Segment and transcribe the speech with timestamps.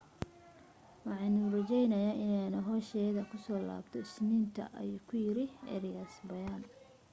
[1.07, 6.63] waxaanu rajaynayaa inaanu hawshayda kusoo laabto isniinta ayuu ku yiray arias bayaan